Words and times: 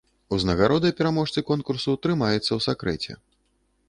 Узнагарода 0.35 0.89
пераможцы 0.99 1.39
конкурсу 1.49 1.95
трымаецца 2.05 2.39
ў 2.39 2.59
сакрэце. 2.67 3.11